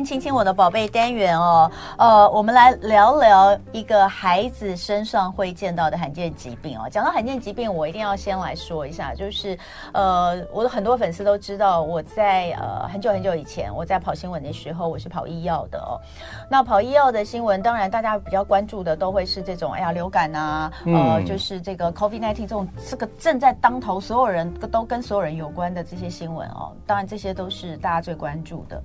[0.00, 6.88] 天亲亲我的宝贝单元哦，呃，我们来聊聊一个孩子身上会见到的罕见疾病哦。
[6.90, 9.58] 讲到罕见疾病，我一定要先来说一下，就是
[9.92, 16.00] 呃，我的很多粉丝都知道，我在呃很久很久以前，我在跑新闻的时候，我是跑医药的哦。
[16.48, 26.72] 那跑医药的新闻，当然大家比较关注的都会是这种，哎呀，流感啊，呃，就是这个 COVID-19 这种这个正在当头，所有人都跟所有人有关的这些新闻哦。
[26.86, 28.82] 当然这些都是大家最关注的。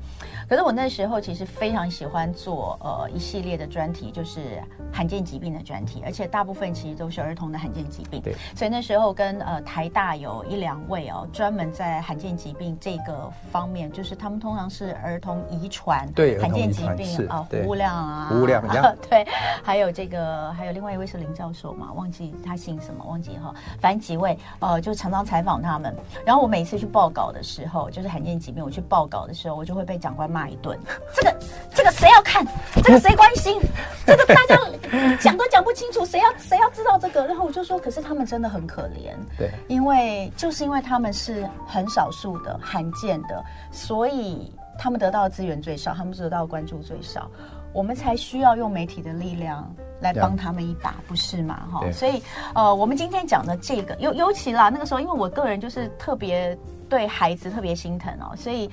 [0.49, 8.21] 可是我那时候其实非常喜欢做呃一系列的专题，就是罕见疾病的专题，而且大部分其实都是儿童的罕见疾病。
[8.21, 18.63] 对，所以那时候跟呃台大有一两位哦，专门在罕见疾病这个方面，就是他们通常是儿童遗传，对，罕见疾病啊，胡物亮啊，胡物亮，
[19.09, 19.25] 对，
[19.63, 25.95] 还有这个还有另外一位是林教授嘛，忘记他姓什么，忘记哈，反正几位呃就常常采访他们，
[26.25, 30.77] 然后我每次去报告的时候，就是罕见疾病我去报告的时候，我就会被长官骂一顿。
[31.13, 31.40] 这个
[31.74, 32.46] 这个谁要看？
[32.84, 33.60] 这个谁关心？
[34.05, 34.57] 这个大家
[35.20, 37.26] 讲都讲不清楚，谁要谁要知道这个？
[37.26, 47.30] 然后我就说，可是他们真的很可怜，对，因为就是因为他们是很少数的、罕见的，所以他们得到的资源最少，他们得到的关注最少，
[47.74, 49.68] 我们才需要用媒体的力量
[50.02, 51.68] 来帮他们一把，不是吗？
[51.71, 52.21] 哈，所以
[52.54, 56.55] 呃，我们今天讲的这个尤尤其啦，那个时候因为我个人就是特别
[56.87, 58.70] 对孩子特别心疼哦，所以。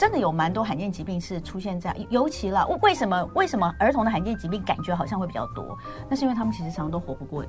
[0.00, 5.76] 真的有蛮多罕见疾病是出现在，尤其了，为什么为什么儿童的罕见疾病感觉好像会比较多？
[6.08, 7.44] 那是因为他们其实常常都活不过，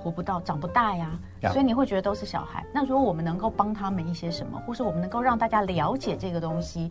[0.00, 1.10] 活不到，长不大呀。
[1.50, 2.64] 所以你会觉得都是小孩。
[2.72, 6.88] 那如果我们能够帮他们一些什么，或是我们能够让大家了解这个东西，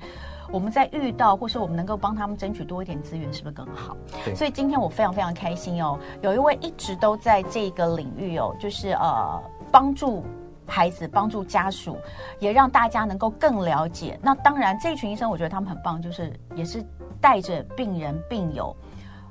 [0.51, 3.95] 我们在遇到，或是我们能够帮他们争取多一点资源，是不是更好？
[4.25, 4.35] 对。
[4.35, 10.25] 所以今天我非常非常开心哦，有一位一直都在这个领域哦，就是呃帮助。
[10.69, 11.97] 孩子帮助家属，
[12.37, 14.17] 也让大家能够更了解。
[14.21, 16.85] 那当然，这群医生我觉得他们很棒，就是也是
[17.19, 18.75] 带着病人病友，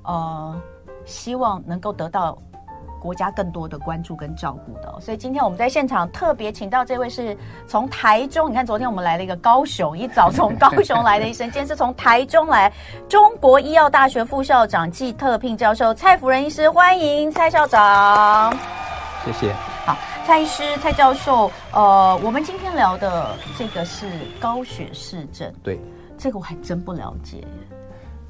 [0.02, 0.60] 呃，
[1.04, 2.36] 希望能够得到
[3.00, 5.00] 国家更多的关注跟照顾的。
[5.00, 7.36] 所以今天我们在现场特别请到这位是
[7.66, 12.72] 从台中，你看昨天我们来了一个高雄，一早从高雄来的医生， 今天是从台中来，
[13.08, 18.52] 中国医药大学副校长暨特聘教授蔡福仁医师，欢迎蔡校长。
[19.24, 19.52] 谢谢。
[19.86, 19.96] 好。
[20.26, 24.06] 蔡医师、蔡教授，呃，我们今天聊的这个是
[24.38, 25.50] 高血氏症。
[25.62, 25.80] 对，
[26.18, 27.42] 这个我还真不了解。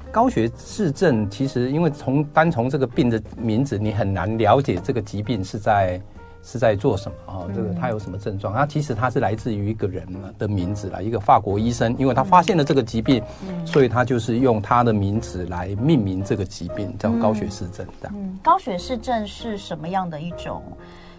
[0.09, 6.01] 高血氏症其实，因为从单从这个病的名字，你很难了解这个疾病是在
[6.43, 7.33] 是在做什么啊？
[7.37, 8.53] 哦，这个他有什么症状？
[8.53, 10.07] 啊其实他是来自于一个人
[10.37, 18.09] 的名字啦，一个法国医生，因为他发现了这个疾病，嗯，所以他就是用他的名字来命名这个疾病，叫高血氏症的。
[18.13, 20.61] 嗯，高血氏症是什么样的一种？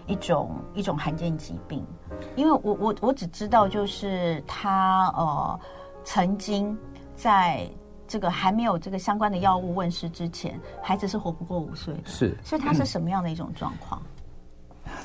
[0.07, 1.87] 一种一种罕见疾病，
[2.35, 5.61] 因为我我我只知道，就是他呃
[6.03, 6.77] 曾经
[7.15, 7.65] 在
[8.09, 14.03] 这个还没有这个相关的药物问世之前，孩子是活不过五岁的，是，所以他是什么样的一种状况？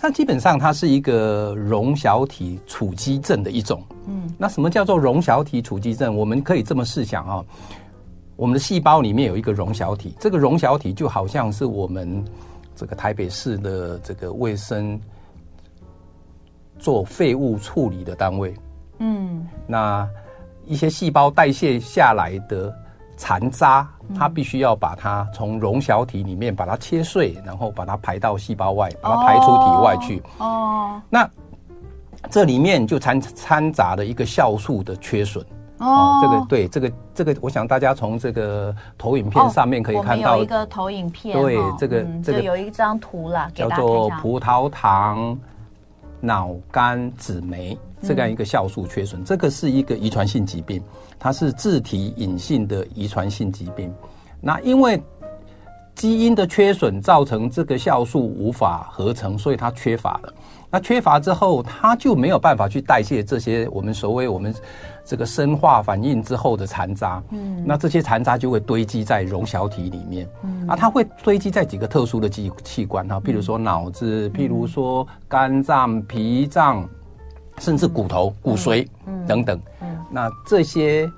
[0.02, 3.84] 那基本上它是一个溶小体储积症的一种。
[4.08, 6.16] 嗯，那什么叫做溶小体储积症？
[6.16, 7.44] 我们可以这么试想啊，
[8.36, 12.24] 我们的细胞里面有一个溶小体，这个溶小体就好像是我们。
[12.78, 15.00] 这个台北市的这个卫生
[16.78, 18.54] 做废物处理的单位，
[19.00, 20.06] 嗯，那
[20.66, 22.78] 一些细胞代谢下来的
[23.18, 23.88] 残渣，
[24.18, 30.22] 它必须要把它从溶小体里面把它切碎，然后把它排到细胞外，把它排出体外去。
[30.40, 31.30] 哦，那
[32.30, 35.46] 这里面就掺掺杂了一个酵素的缺损。
[35.78, 45.38] 哦，这个对，这个这个，我想大家从这个投影片上面可以看到，有一个投影片，对，这个这个有一张图啦，叫做葡萄糖
[46.22, 47.78] 脑肝酯酶
[48.14, 50.84] 这样一个酵素缺损，这个是一个遗传性疾病，
[51.18, 53.92] 它是自体隐性的遗传性疾病。
[54.42, 55.02] 那因为
[55.96, 60.34] 基因的缺损造成这个酵素无法合成，所以它缺乏了。
[60.70, 64.54] 那缺乏之后，它就没有办法去代谢这些我们所谓我们
[65.06, 67.24] 这个生化反应之后的残渣。
[67.30, 70.28] 嗯，那这些残渣就会堆积在溶小体里面。
[70.44, 76.86] 嗯，啊，它会堆积在几个特殊的器器官哈，譬如说脑子，譬如说肝脏、脾脏，
[77.60, 78.88] 甚至骨头、骨髓
[79.28, 79.60] 等等。
[79.82, 81.12] 嗯，那这些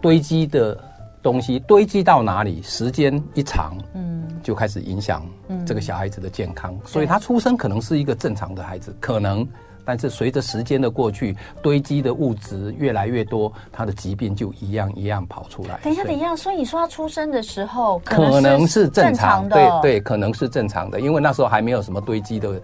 [0.00, 0.78] 堆积的。
[1.22, 5.22] 东西堆积到哪里，时间一长，嗯，就开始影响
[5.66, 6.72] 这个小孩子的健康。
[6.72, 9.46] 嗯、所以他出生可能是一个正常的孩子，可能，
[9.84, 15.78] 但是随着时间的过去，堆积的物质越来越多，他的疾病就一样一样跑出来。
[15.82, 22.58] 等一下，等一下，所以你说他出生的时候可能是正常的，对对，可能是正常的，因为那时候还没有什么堆积的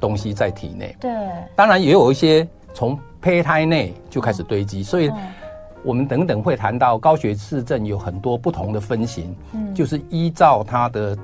[0.00, 0.96] 东西在体内。
[0.98, 1.10] 对，
[1.54, 5.10] 当然也有一些从胚胎内就开始堆积，嗯、所以。
[5.82, 11.16] 我们等等会谈到高血氏症有很多不同的分型，嗯，就是依照它的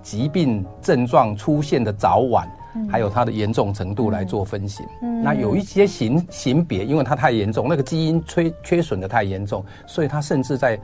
[0.00, 4.86] 疾病症状出现的早晚，嗯、还有它的严重程度来做分型。
[5.02, 10.78] 嗯，那有一些型型别，因为它太严重，那个基因缺缺损的太严重，所以它甚至在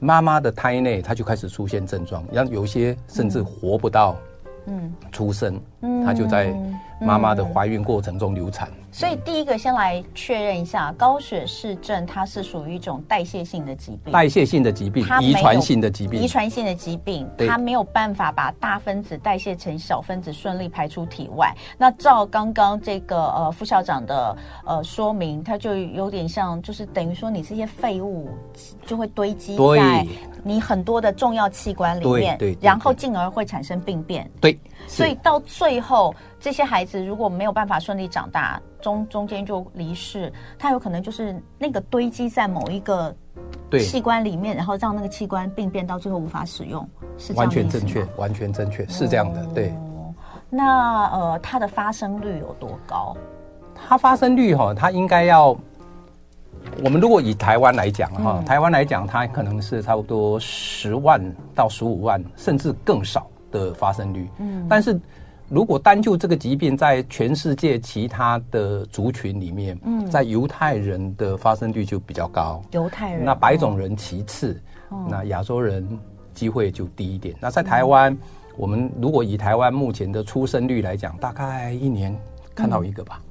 [0.00, 4.16] 妈妈的胎内，它就开始出现症状，然后有一些甚至活不到，
[4.64, 5.60] 嗯，出生，嗯，
[6.04, 6.52] 它就在
[7.00, 8.68] 妈妈的怀孕过程中流产。
[8.92, 21.54] 所以第一个先来确认一下，高血氏症它是属于一种代谢性的疾病，代谢性的疾病，遗传性的疾病，遗传性的疾病，它没有办法把大分子代谢成小分子顺利排出体外。
[21.76, 24.34] 那照刚刚这个呃副校长的
[24.64, 28.30] 呃说明，它就有点像，就是等于说你这些废物
[28.86, 30.06] 就会堆积在
[30.42, 34.30] 你很多的重要器官里面，对，然后进而会产生病变。
[34.40, 36.14] 对，所以到最后。
[36.38, 43.12] 这些孩子如果没有办法顺利长大，中中间就离世，他有可能就是那个堆积在某一个
[43.80, 46.88] 器官里面，然后让那个器官病变，到最后无法使用，
[47.18, 47.38] 是这样。
[47.38, 49.44] 完全正确，完全正确，是这样的。
[49.46, 49.70] 对。
[49.70, 50.14] 哦、
[50.48, 53.16] 那呃，它的发生率有多高？
[53.74, 55.48] 它发生率哈，它应该要，
[56.84, 61.20] 我们如果以台湾来讲哈，嗯、台湾来讲，它可能是差不多十万
[61.56, 64.28] 到十五万，甚至更少的发生率。
[64.38, 65.00] 嗯，但是。
[65.48, 72.60] 如果单就这个疾病，在全世界其他的族群里面，嗯，在犹太人的发生率就比较高。
[72.72, 75.86] 犹太人，那白种人其次，哦、那亚洲人
[76.34, 77.32] 机会就低一点。
[77.38, 78.18] 那在台湾，嗯、
[78.56, 82.12] 我们如果以台湾目前的出生率来讲，大概一年
[82.52, 83.22] 看到一个吧。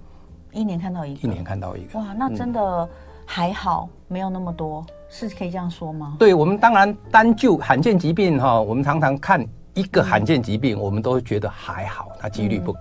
[0.53, 1.99] 嗯、一年看到一个，一年看到一个。
[1.99, 2.89] 哇，那真的
[3.25, 6.15] 还好，嗯、没有那么多，是可以这样说吗？
[6.17, 9.45] 对，我们当然单就罕见疾病哈，我们常常看。
[9.75, 12.77] 一个罕见疾病，我们都觉得还好，它几率不、嗯、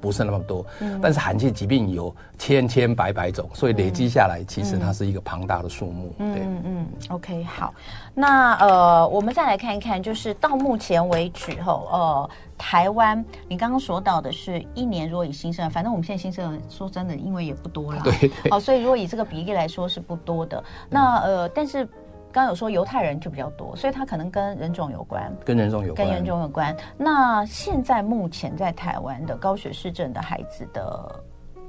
[0.00, 0.66] 不是那么多。
[0.80, 6.12] 嗯、但是罕见疾病有千千百百种，所以累积下来，其实它是一个庞大的数目。
[6.18, 7.72] 对，嗯嗯，OK，好。
[8.12, 18.00] 那呃，我们再来看一看，就是到目前为止后，呃，台湾，你刚刚说到的是一年，如果以新生儿，反正我们现在新生儿说真的，因为也不多了。
[18.02, 18.12] 对，
[18.42, 18.50] 对。
[18.50, 20.62] 好，所以如果以这个比例来说是不多的。
[20.90, 21.88] 那呃，但是。
[22.36, 26.76] 刚刚有说犹太人就比较多，所以他可能跟人种有关，跟人种有关，跟人种有关。
[26.98, 31.18] 那现在目前在台湾的高血氏症的孩子的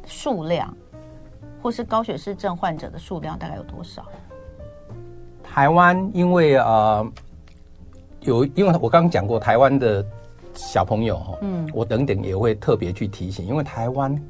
[0.05, 0.75] 数量，
[1.61, 4.03] 或是高血氏症患者的数量大概有多少？
[5.41, 7.09] 台湾因为呃
[8.19, 10.05] 有，因为我刚刚讲过台湾的
[10.53, 14.21] 小朋友哈，嗯，我等等也会特别去提醒，因为台湾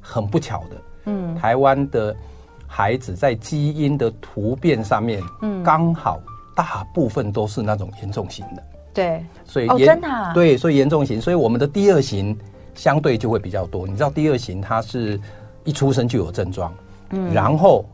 [0.00, 2.16] 很不巧的，嗯，台湾的。
[2.66, 6.20] 孩子在基因的突变上面，嗯，刚好
[6.54, 8.62] 大部分都是那种严重型的，
[8.94, 12.36] 对，所以哦，真的啊，对，所以严重型，所以我们的第二型
[12.74, 13.86] 相对就会比较多。
[13.86, 15.20] 你知道第二型它是
[15.64, 16.72] 一出生就有症状，
[17.10, 17.84] 嗯，然后。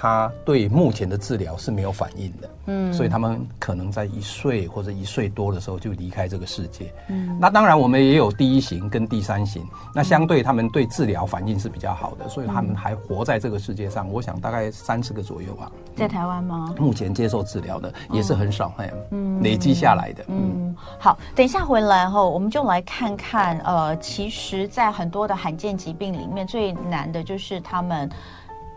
[0.00, 15.68] 他对目前的治疗是没有反应的，嗯，所以他们可能在一岁或者一岁多的时候就离开这个世界，嗯，那当然我们也有第一型跟第三型，那相对他们对治疗反应是比较好的，所以他们还活在这个世界上，我想大概三十个左右吧。
[15.96, 16.72] 在台湾吗？
[16.78, 18.72] 目前接受治疗的也是很少，
[19.10, 28.08] 嗯，累积下来的，嗯，好，等一下回来后我们就来看看，呃，其实，在很多的罕见疾病里面，最难的就是他们。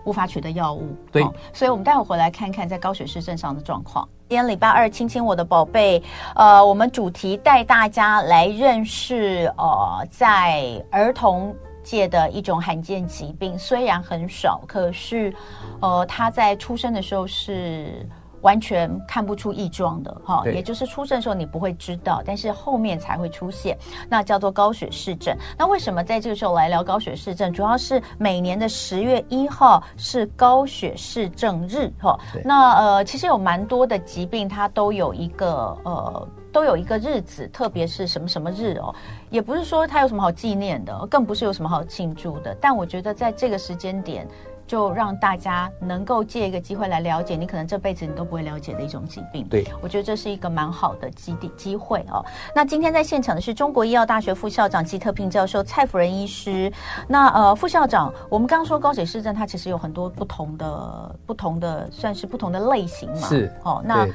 [0.03, 4.07] 无法取得药物，对、哦，所以我们待会回来看看在高血市症上的状况。
[4.29, 6.01] 今天礼拜二，亲亲我的宝贝，
[6.35, 15.33] 呃，我们主题带大家来认识，呃，在儿童界的一种罕见疾病，虽然很少，可是，
[15.81, 18.07] 呃，他在出生的时候是。
[18.41, 23.77] 完全看不出异状的哈，也就是出症的时候你不会知道，但是后面才会出现，
[24.09, 25.35] 那叫做高血视症。
[25.57, 27.51] 那为什么在这个时候来聊高血视症？
[27.53, 32.19] 主要是每年的十月一号是高血视症日哈。
[32.43, 38.93] 那呃，其实有蛮多的疾病它都有一个呃都有一个日子，特别是什么什么日哦，
[39.29, 42.55] 也不是说它有什么好纪念的，更不是有什么好庆祝的。
[42.59, 44.27] 但我觉得在这个时间点。
[44.71, 49.45] 就让大家能够借一个机会来了解你可能这辈子你都不会了解的一种疾病。
[49.49, 52.23] 对，我觉得这是一个蛮好的基地机会哦。
[52.55, 56.71] 那今天在现场的是中国医药大学副校长及特聘教授蔡福仁医师。
[57.05, 63.27] 那呃，副校长，我们刚刚说高血市症它其实有很多不同的、不同的，算是不同的类型嘛。
[63.27, 63.51] 是。
[63.65, 64.07] 哦，那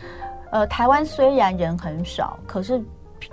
[0.53, 2.83] 呃，台湾虽然人很少，可是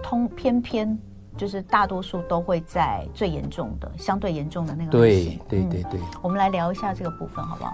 [0.02, 1.00] 通偏偏。
[1.38, 4.92] 就是大多数都会在最严重的、相对严重的那个。
[4.92, 7.74] 对对对对、嗯，我们来聊一下这个部分，好不好？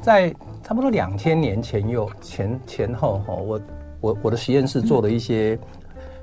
[0.00, 3.60] 在差不多两千年前右前前后哈，我
[4.00, 5.58] 我我的实验室做了一些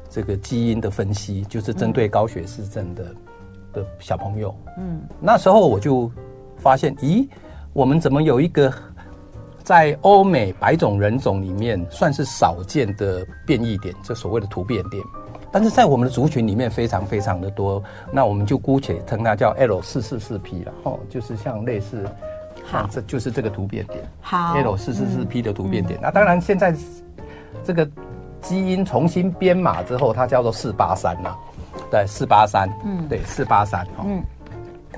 [0.10, 3.16] 这个基因的分析，嗯、就是针对高血氏症的、嗯、
[3.74, 4.56] 的小朋友。
[4.78, 6.10] 嗯，那时候我就
[6.58, 7.28] 发现，咦，
[7.74, 8.74] 我们怎么有一个
[9.62, 15.04] 在欧美白种人种里面算是少见的变异点，这所谓的突变点。
[15.56, 17.82] 但是在我们的族群里面非常非常的多，
[18.12, 22.06] 那我们就姑且称它叫 L 四四四 P 了，哦，就是像类似，
[22.66, 25.98] 好，这就是这个突变点，好，L 四四四 P 的突变点。
[25.98, 26.76] 嗯、那当然现在
[27.64, 27.90] 这个
[28.42, 31.38] 基因重新编码之后，它叫做四八三了，
[31.90, 34.22] 对，四八三，嗯，对，四八三，嗯。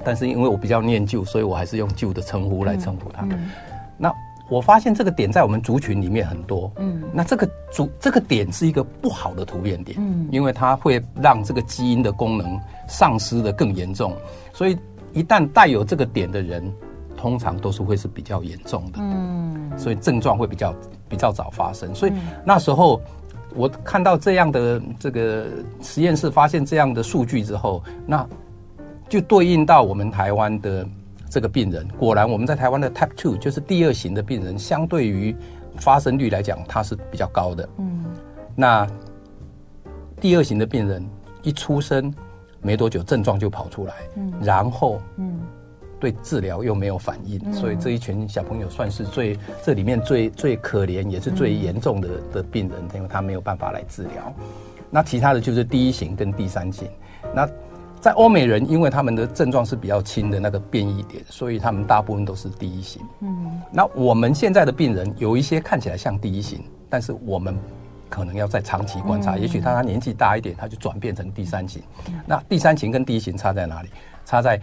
[0.03, 3.21] 但是因为我比较念旧，所以我还是用旧的称呼来称呼它。
[3.25, 3.51] 嗯嗯、
[3.95, 4.11] 那
[4.49, 6.71] 我发现这个点在我们族群里面很多。
[6.77, 9.97] 嗯，那这个族这个点是一个不好的突变点。
[9.99, 14.13] 嗯，因为它会让这个基因的功能丧失的更严重。
[14.53, 14.77] 所以
[15.13, 16.73] 一旦带有这个点的人，
[17.15, 18.99] 通常都是会是比较严重的。
[18.99, 20.73] 嗯，所以症状会比较
[21.09, 21.93] 比较早发生。
[21.93, 22.13] 所以
[22.45, 23.01] 那时候
[23.55, 25.45] 我看到这样的这个
[25.81, 28.27] 实验室发现这样的数据之后，那。
[29.09, 30.85] 就对应到我们台湾的
[31.29, 35.35] 这个病人，果然我们在台湾的 Type Two 就是第二型的病人，相对于
[35.77, 37.69] 发生率来讲，它是比较高的。
[37.77, 38.05] 嗯，
[38.55, 38.87] 那
[40.19, 41.05] 第二型的病人
[41.43, 42.13] 一出生
[42.61, 45.39] 没多久症状就跑出来，嗯，然后嗯，
[45.99, 54.33] 对治疗又没有反应，嗯，所以这一群小朋友算是最这里面最最可怜也是最严重的的病人，因为他没有办法来治疗。
[54.89, 56.87] 那其他的就是第一型跟第三型，
[57.35, 57.47] 那。
[57.99, 63.01] 在欧美人，因为他们的症状是比较轻的那个变异点，所以他们大部分都是第一型。
[63.21, 67.57] 嗯，那我们现在的病人有一些看起来像第一型，但是我们
[68.07, 71.81] 可能要再长期观察，嗯、也许他他年纪大一点，他就转变成第三型。
[72.07, 73.89] 嗯、那第三型跟第一型差在哪里？
[74.25, 74.61] 差在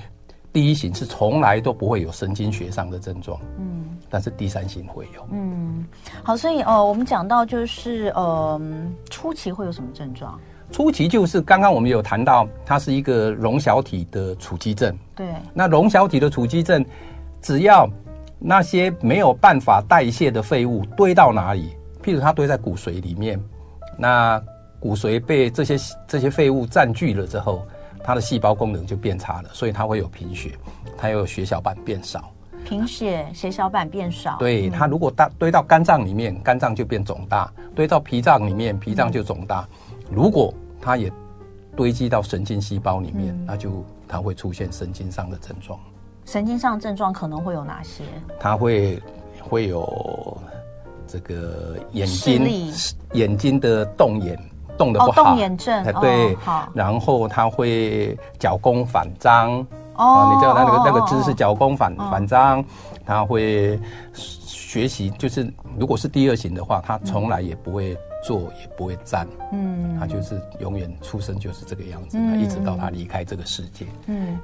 [0.53, 5.27] 第一型是从来都不会有神经学上的症状，嗯，但是第三型会有。
[5.33, 5.85] 嗯，
[6.23, 8.61] 好，所以呃，我们讲到就是呃，
[9.11, 10.39] 初期会有什么症状？
[10.73, 14.97] 初期就是刚刚我们有谈到，它是一个溶小体的储积症。
[15.15, 16.85] 对，那溶小体的储积症，
[17.41, 17.89] 只要
[18.39, 23.41] 那些没有办法代谢的废物堆到哪里，譬如它堆在骨髓里面，
[23.97, 24.43] 那
[24.81, 25.77] 骨髓被这些
[26.09, 27.65] 这些废物占据了之后，
[28.03, 30.51] 它的细胞功能就变差了，所以它会有贫血，
[30.99, 32.31] 它有血小板变少。
[32.65, 34.37] 贫血，血小板变少。
[34.39, 39.69] 对，它如果大堆到肝脏里面，肝脏就变肿大；堆到脾脏里面，脾脏就肿大。
[40.11, 41.11] 如果它也
[41.77, 45.79] 堆积到神经细胞里面，嗯、那就它会出现神经上的症状。
[46.25, 48.05] 神经上的症状可能会有哪些？
[48.39, 49.03] 它会
[49.43, 50.39] 会有
[51.07, 52.73] 这个眼睛
[53.13, 54.39] 眼睛的动眼
[54.79, 55.85] 动的不好，哦、动眼症。
[56.01, 56.69] 对，哦、好。
[56.75, 59.67] 然后它会脚弓反张。
[59.97, 62.65] 哦，你知道那个那个姿势，脚弓反、哦、反张，
[63.05, 63.79] 它会
[64.13, 67.97] 学习，就是如果是第二型的话，它从来也不会。
[68.25, 74.39] 坐也不会站，嗯，他就是永远出生就是这个样子，嗯、一直到他离开这个世界，嗯，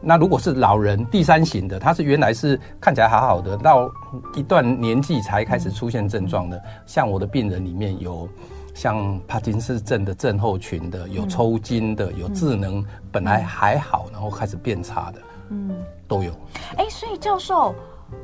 [0.00, 3.90] 那如果是老人第三型的，他是原来是看起来好好的，到
[4.34, 8.26] 一段年纪才开始出现症状的，嗯、像我的病人里面有
[8.74, 15.76] 像帕金斯症的症候群的，有抽筋的，有智能本来还好，然后开始变差的，嗯，
[16.08, 16.32] 都有。
[16.76, 17.74] 哎、欸，所以教授。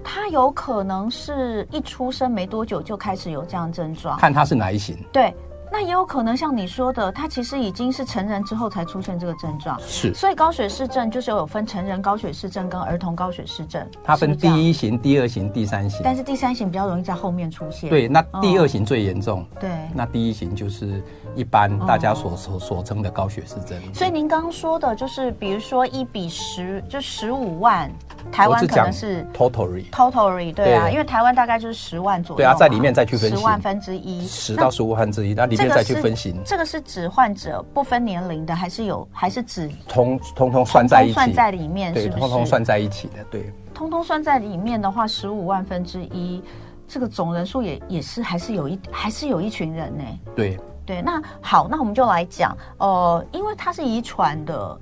[0.05, 4.97] 他有可能是一出生没多久就开始有这样症状，看他是哪一型。
[5.13, 5.35] 对，
[5.71, 9.79] 那也有可能像你说的，他其实已经是成人之后才出现这个症状。
[9.87, 13.87] 是，所以高血氏症就是有分成人高血氏症跟儿童高血氏症。
[14.03, 16.01] 它分第一型、第二型、第三型。
[16.03, 17.91] 但是第三型比较容易在后面出现。
[17.91, 19.43] 对，那第二型最严重。
[19.43, 21.03] 哦、对，那第一型就是
[21.35, 23.79] 一般大家所所所称的高血氏症。
[23.93, 27.91] 所以您刚刚说的就是，比如说一比十，就十五万。
[28.33, 36.35] 台湾可能是 totally，totally，对啊，因为台湾大概就是十万左右，对啊，在里面再去分析十万分之一，十到十五分之一，那里面再去分析。
[36.45, 42.21] 这个是指患者不分年龄的，还是有，还是指通通通算在一起，算在里面，是不是？
[42.21, 43.53] 通通算在一起的，对。
[43.75, 46.43] 通通算在里面的话，十五万分之一，
[46.87, 50.05] 这个总人数也也是还是有一还是有一群人呢。
[50.35, 54.79] 对对，那好，那我们就来讲，呃，因为它是遗传的，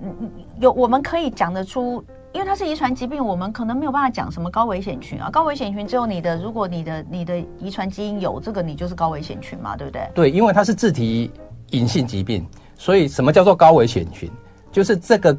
[0.00, 0.30] 嗯，
[0.60, 2.04] 有我们可以讲得出。
[2.32, 5.30] 因为它是遗传疾病，我们可能没有办法讲什么高危险群啊。
[5.30, 10.08] 高危险群只有你的，如果你的你的遗传基因有这个，你就是高危险群嘛，对不对？
[10.14, 11.30] 对，因为它是自体
[11.70, 14.30] 隐性疾病，所以什么叫做高危险群？
[14.70, 15.36] 就是这个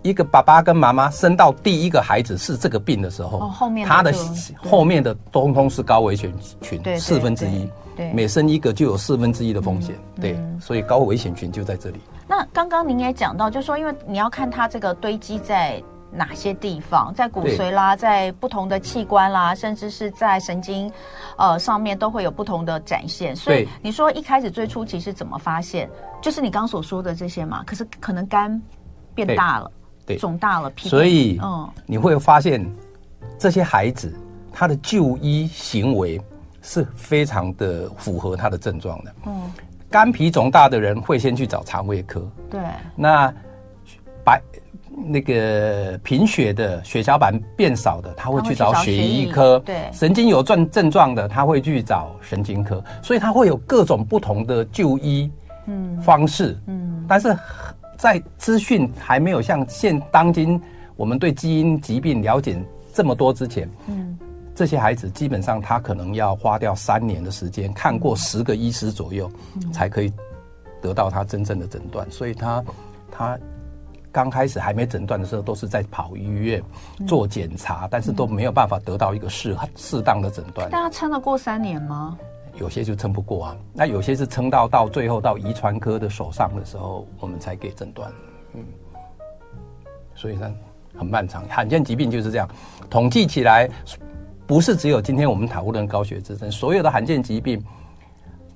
[0.00, 4.10] 一个爸爸跟妈妈生到第一个孩子是这个病的时候，哦、后面他的
[4.56, 6.32] 后面的通通是高危险
[6.62, 7.68] 群，对，四分之一，
[8.14, 12.00] 每生一个就有四分之一的风险，嗯、对，所以高危险群就在这里。
[12.26, 15.80] 那刚刚您也讲到，就是说因为你要看它这个堆积在。
[16.12, 20.92] 哪些地方在骨髓啦，在不同的器官啦，甚至是在神经，
[21.36, 23.34] 呃，上面都会有不同的展现。
[23.34, 25.88] 所以你说一开始最初期是怎么发现？
[26.20, 27.62] 就是你刚所说的这些嘛。
[27.64, 28.60] 可是可能肝
[29.14, 29.70] 变大了，
[30.04, 32.64] 对，肿大了，所以嗯，你会发现
[33.38, 34.12] 这些孩子
[34.52, 36.20] 他的就医行为
[36.60, 39.14] 是非常的符合他的症状的。
[39.26, 39.52] 嗯，
[39.88, 42.28] 肝脾肿大的人会先去找肠胃科。
[42.50, 42.60] 对，
[42.96, 43.32] 那
[44.24, 44.42] 白。
[45.06, 52.82] 那个贫血的血小板变少的，他会去找血液科；对，神经有症症状的，他会去找神经科。
[53.02, 55.30] 所以他会有各种不同的就医
[55.66, 57.36] 嗯方式嗯，嗯，但是
[57.96, 60.60] 在资讯还没有像现当今
[60.96, 62.56] 我们对基因疾病了解
[62.92, 64.18] 这么多之前，嗯，
[64.54, 69.30] 这些孩子基本上他可能要花掉三年的时间，看过十个医师左右，
[69.72, 70.12] 才可以
[70.80, 72.08] 得到他真正的诊断。
[72.10, 72.64] 所以他
[73.10, 73.38] 他。
[74.12, 76.62] 刚开始还没诊断的时候，都是在跑医院
[77.06, 80.68] 做检查，嗯，但是都没有办法得到一个适适当的诊断。
[80.70, 82.18] 大家撑得过三年吗？
[82.58, 88.12] 有些就撑不过啊，那有些是撑到到最后到遗传科的手上的时候，我们才给诊断。
[88.54, 88.64] 嗯，
[90.14, 90.52] 所以呢，
[90.98, 91.44] 很漫长。
[91.48, 92.48] 罕见疾病就是这样，
[92.90, 93.70] 统计起来，
[94.46, 97.64] 不是只有今天我们讨论高血脂症，所有的罕见疾病，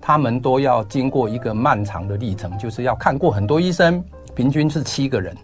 [0.00, 4.04] 他们都要经过一个漫长的历程，就是要看过很多医生。
[4.34, 5.36] 平均是七个人，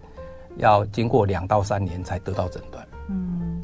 [0.56, 2.86] 要经过两到三年才得到诊断。
[3.08, 3.62] 嗯，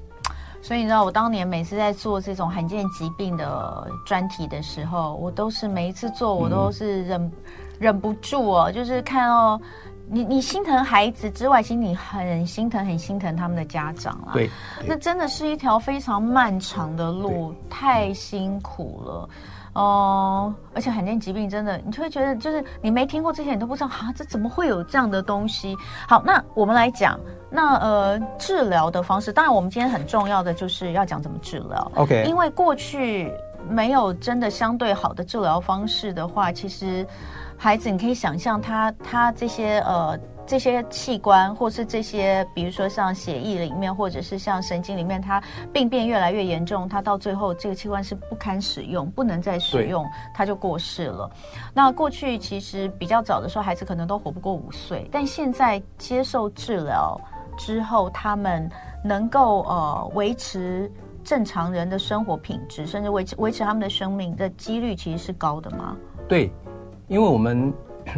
[0.62, 7.33] 所以你知道，我当年每次在做这种罕见疾病的专题的时候，我都是每一次做，我都是忍、嗯、
[7.78, 9.61] 忍不住哦，就是看到
[10.08, 14.32] 你，你心疼孩子之外，心里很心疼，很心疼他们的家长啊。
[14.32, 14.50] 对，
[14.86, 19.28] 那真的是一条非常漫长的路，太辛苦了。
[19.75, 25.76] 哦，而且罕见疾病真的，你就会觉得就是你没听过之前，你都不知道啊，这怎么会有这样的东西？
[26.08, 27.20] 好，那我们来讲，
[27.50, 31.92] 那呃治疗的方式，当然我们今天很重要的就是要讲怎么治疗。
[31.96, 33.30] OK，因为过去
[33.68, 37.06] 没有真的相对好的治疗方式的话，其实
[37.58, 40.18] 孩子你可以想象他他这些呃。
[40.48, 51.28] 这些器官，或是这些，比如说像血液里面，或者是像神经里面，它病变越来越严重，它到最后这个器官是不堪使用，不能再使用，它就过世了。
[51.75, 57.21] 那过去其实比较早的时候，孩子可能都活不过五岁，但现在接受治疗
[57.58, 58.71] 之后，他们
[59.02, 60.88] 能够呃维持
[61.25, 65.97] 正常人的生活品质，甚至维持维持他们的生命的几率，其实是高的吗？
[66.28, 66.52] 对，
[67.08, 67.73] 因为我们。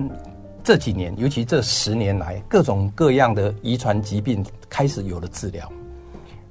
[0.60, 5.66] 这几年，尤其这十年来，各种各样的遗传疾病开始有了治疗。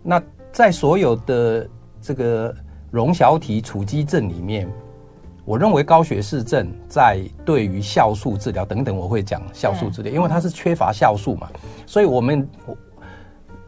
[0.02, 0.20] 那
[0.52, 1.70] 在所有的
[2.02, 2.52] 这个
[2.90, 4.68] 溶小体储积症里面，
[5.46, 11.48] 我认为高血氏症在对于酵素治疗等等，我会讲酵素治疗，因为它是缺乏酵素嘛，
[11.86, 12.50] 所以我们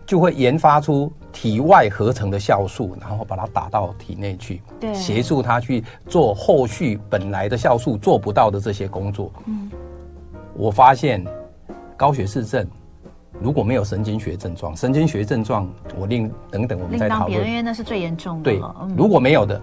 [0.09, 4.59] 就会研发出体外合成的酵素，然后把它打到体内去，
[4.91, 9.31] 协助它去做后续本来的酵素做不到的这些工作。
[9.45, 9.69] 嗯。
[10.55, 11.23] 我发现
[11.95, 12.65] 高血氏症
[13.39, 18.43] 如果没有神经学症状，神经学症状我另等等我们再讨论，因为那是最严重的。
[18.45, 18.59] 对，
[18.97, 19.61] 如果没有的，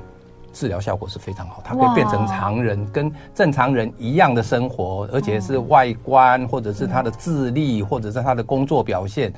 [0.52, 9.32] 治疗效果是非常好，它可以变成常人跟正常人一样的生活，而且是外观或者是他的智力或者是他的工作表现，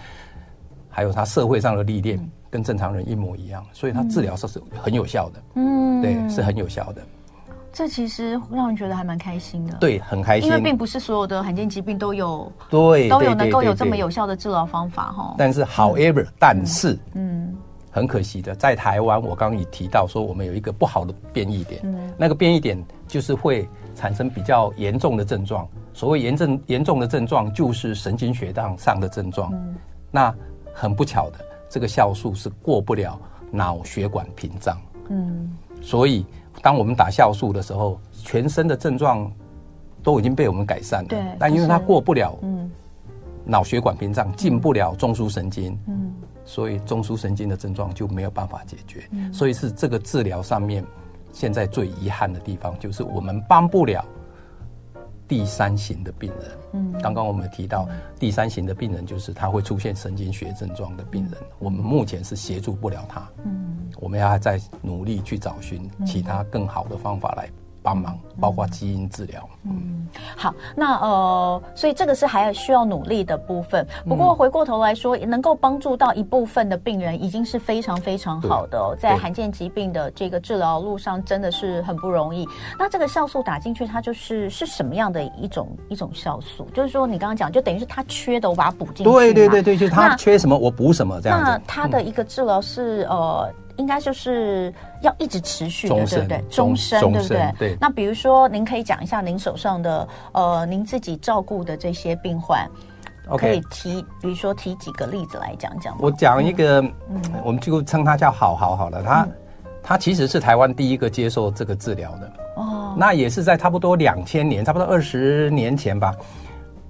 [0.98, 2.18] 还有他社会上的历练
[2.50, 5.40] 跟正常人一模一样，所以他治疗是是很有效的。
[5.54, 7.00] 嗯，对，是很有效的。
[7.72, 15.36] 这其实让人觉得还蛮开心的，对，很开心，因为并不是所有的罕见疾病都有，对，都有能够有这么有效的治疗方法哈。
[15.38, 17.54] 但是，however，但是，嗯，
[17.92, 25.64] 很可惜的，在台湾，我刚刚已提到说，我们有一个不好的变异点，嗯，那个变异点就是会产生比较严重的症状。
[25.94, 29.52] 所谓严重严重的症状，就是神经血道上的症状。
[29.52, 29.76] 嗯，
[30.10, 30.34] 那
[30.78, 31.38] 很不巧的，
[31.68, 35.50] 这个酵素是过不了脑血管屏障，嗯，
[35.82, 36.24] 所以。
[36.60, 39.30] 当我们打酵素的时候，全身的症状
[40.02, 41.08] 都已经被我们改善了。
[41.08, 42.68] 对，但因为它过不了，嗯，
[43.44, 46.12] 脑血管屏障进不了中枢神经，嗯，
[46.44, 49.08] 所以中枢神经的症状就没有办法解决。
[49.12, 50.84] 嗯，所以是这个治疗上面，
[51.32, 54.04] 现在最遗憾的地方就是我们帮不了。
[55.28, 57.86] 第三型的病人，嗯，刚刚我们提到
[58.18, 67.48] 第三型的病人就是他会出现神经学症状的病人，我们目前是协助不了他，嗯，我们要再努力去找寻其他更好的方法来。
[67.82, 69.48] 帮忙，包括基因治疗。
[69.64, 73.86] 嗯，好，那呃，所以这个是还需要努力的部分。
[74.06, 78.96] 不过回过头来说，能够帮助到一部分的病人，已经是非常非常好的哦。
[78.98, 82.46] 在罕见疾病的这个治疗路上，真的是很不容易。
[82.78, 86.66] 那这个酵素打进去，它就是是什么样的一种一种酵素？
[86.74, 89.04] 就是说，你刚刚讲，就等于是它缺的，我把它补进去。
[89.04, 91.44] 对对对对，就是它缺什么，我补什么这样子。
[91.44, 93.50] 那它的一个治疗是呃。
[93.78, 96.44] 应该就是要一直持续的，对不对？
[96.50, 97.54] 终身，对不对？
[97.58, 97.76] 对。
[97.80, 102.68] 那比如说，您可以讲一下您手上的呃，您自己照顾的这些病患，
[103.38, 105.96] 可以提，比如说提几个例子来讲讲。
[105.98, 109.02] 我讲一个，嗯，我们就称他叫好好好了。
[109.02, 109.28] 他
[109.82, 112.32] 他其实是台湾第一个接受这个治疗的。
[112.56, 116.14] 哦，那也是在差不多两千年，差不多二十年前吧。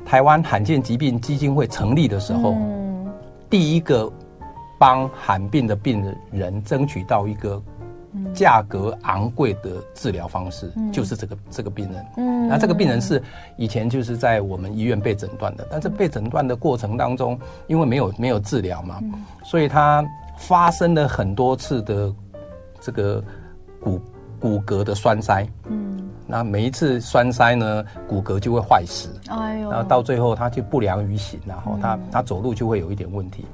[0.07, 3.13] 台湾罕见疾病基金会成立的时候，嗯
[3.51, 4.11] 第一个
[4.79, 7.61] 帮罕病的病人争取到一个。
[8.35, 12.07] 价格昂贵的治疗方式，嗯、就是这个这个病人。
[12.17, 13.23] 嗯，那这个病人是
[13.57, 19.13] 以前就是在我们医院被诊断的，但是被诊断的过程当中，因为没有没有治疗嘛，嗯、
[19.45, 20.05] 所以他
[20.39, 22.13] 发生了很多次的
[22.81, 23.23] 这个
[23.79, 24.01] 骨
[24.41, 25.47] 骨骼的栓塞。
[25.69, 29.11] 嗯，那每一次栓塞呢，骨骼就会坏死。
[29.29, 33.45] 哎呦，然后到最后他就不良于行，然后他、嗯、他走路就会有一点问题。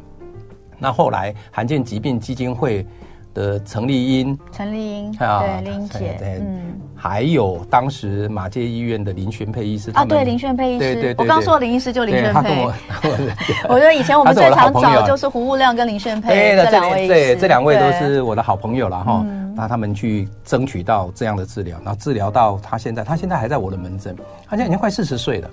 [0.79, 2.87] 那后来罕见疾病基金会。
[3.35, 12.65] 的陈丽英，陈丽英啊，对，丽英姐，嗯，还有当时马街医院的林璇沛医师啊，对，林璇沛医师，对对对，我刚说林医师就林璇沛，
[13.69, 19.27] 我觉得以前我们最常找就是胡物亮跟林璇沛这两位，对，这两位都是我的好朋友了哈。
[19.57, 24.15] 那他们去争取到这样的治疗，然后治疗到他现在，他现在还在我的门诊，
[24.49, 25.51] 他现在已经快四十岁了。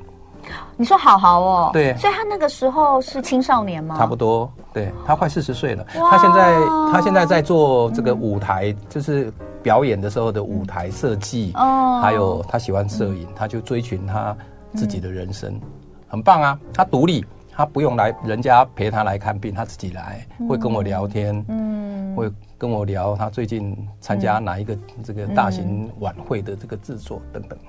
[0.77, 3.95] 你说好好哦，对，所以他那个时候是青少年吗？
[3.97, 5.86] 差不多，对，他快四十岁了。
[5.93, 6.60] 他现在
[6.91, 14.36] 他现在在做这个舞台，嗯、就是表演的时候的舞台设计，哦、嗯，还有他喜欢摄影，嗯、他就追寻他
[14.73, 15.62] 自己的人生，嗯、
[16.08, 16.60] 很棒啊！
[16.73, 27.60] 他独立，他不用来人家陪他来看病，他自己来，会跟我聊天，嗯，会跟我聊他最近参加哪一个这个大型晚会的这个制作等等，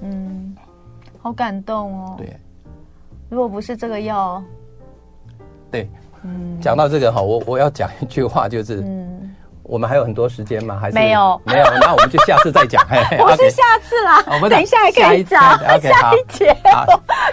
[0.00, 0.56] 嗯。
[1.22, 2.14] 好感动哦！
[2.18, 2.36] 对，
[3.28, 4.42] 如果不是这个药，
[5.70, 5.88] 对，
[6.24, 9.34] 嗯，讲到这个哈，我我要讲一句话，就是，嗯。
[9.64, 10.76] 我们还有很多时间吗？
[10.78, 11.40] 还是没有？
[11.46, 12.84] 没有，那我们就下次再讲。
[13.16, 15.40] 不是下次啦，我们等一下还可以讲
[15.80, 16.54] 下一节，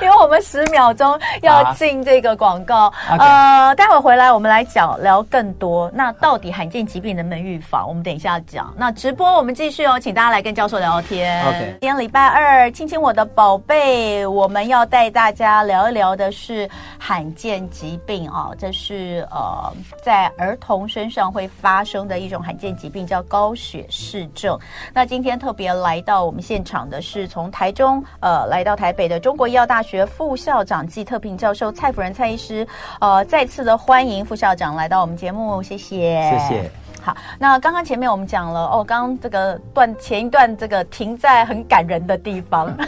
[0.01, 2.93] 因为我们十秒钟要进这个广告。
[3.09, 5.91] 呃，待会儿回来我们来讲聊更多。
[5.93, 7.87] 那到底罕见疾病能不能预防？
[7.87, 8.71] 我们等一下讲。
[8.77, 11.43] 那直播我们继续哦，请大家来跟教授聊天。
[11.47, 22.19] OK，今天礼拜二，亲亲我的宝贝，我们要带大家聊一聊的是罕见疾病啊，这是呃在儿童身上会发生的。
[22.19, 24.59] 一种罕见疾病叫高血氏症。
[24.93, 32.67] 那今天特别来到我们现场的是从台中呃来到台北的中国医药大学学副校长季特平教授蔡福人蔡医师。
[32.99, 36.71] 呃，再次的欢迎副校长来到我们节目，谢谢，谢谢。
[37.01, 42.75] 好，那刚刚前面我们讲了哦，刚刚这个段前一段这个停在很感人的地方。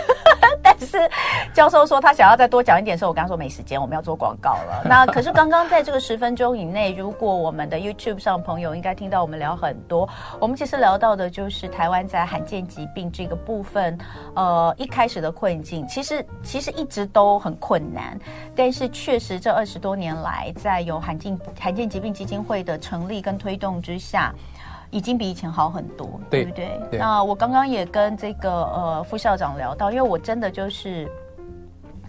[0.63, 0.97] 但是
[1.53, 4.83] 教授说他想要再多讲一点的时候，我跟他说没时间，我们要做广告了。
[4.85, 10.07] 那可是刚刚在这个十分钟以内，如果我们的 YouTube 上朋友应该听到我们聊很多，
[10.39, 13.97] 我们其实聊到的就是台湾在罕见疾病这个部分，
[14.35, 18.17] 呃，一开始的困境，其实其实一直都很困难，
[18.55, 24.33] 但是确实这二十多年来，在有罕见罕见疾病基金会的成立跟推动之下。
[24.89, 26.81] 已经比以前好很多，对，对不对？
[26.91, 31.09] 对，那我刚刚也跟这个呃副校长聊到，因为我真的就是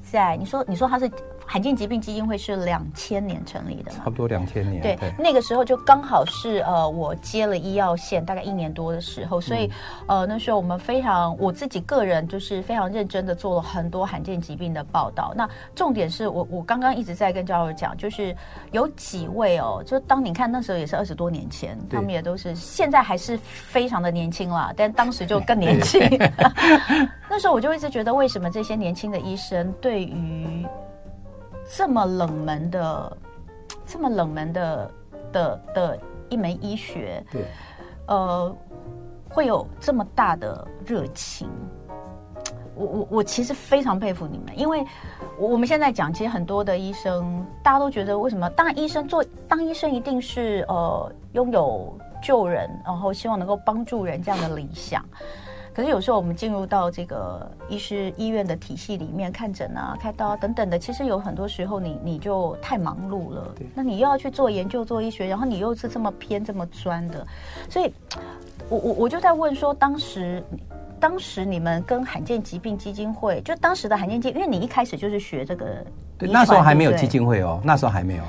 [0.03, 1.09] 在你说你说他是。
[1.53, 4.81] 罕见疾病基金会是两千年成立的，差不多两千年。
[4.81, 9.67] 对，对那个时候就刚好是呃，我接了医药线大概一年多的时候，所以、
[10.07, 15.35] 嗯、呃，那时候我们非常我自己个人就是非常认真的做了很多罕见疾病的报道。
[15.37, 18.35] 那重点是我我刚刚一直在跟教授讲，就是
[18.71, 26.01] 有几位哦，就当你看那时候也是二十多年前，他们也都是现在还是非常的年轻啦，但当时就更年轻。
[27.29, 30.67] 那时候我就一直觉得，为什么这些年轻的医生对于
[31.69, 33.17] 这么冷门的，
[33.87, 34.91] 这么冷门的
[35.33, 35.99] 的的
[36.29, 37.45] 一门医学，对，
[38.07, 38.55] 呃，
[39.29, 41.49] 会有这么大的热情。
[42.75, 44.83] 我我我其实非常佩服你们，因为
[45.39, 55.05] 我们现在讲，其实很多的医生，大家都觉得为什么当医生做当医生一定是呃拥有救人，然后希望能够帮助人这样的理想。
[55.75, 63.55] 可是有时候我们进入到这个医师医院的体系里面看诊啊、开刀啊等等的，其实有很多时候你你就太忙碌了。
[63.75, 67.27] 那你又要去做研究、做医学，然后你又是这么偏、这么专的，
[67.71, 67.93] 所以，
[68.69, 70.43] 我我我就在问说，当时
[71.01, 75.85] 当时你们跟罕见疾病基金会，就当时的罕见疾病，因为你一开始就是学这个，
[76.19, 78.23] 对，那时候还没有基金会哦，那时候还没有。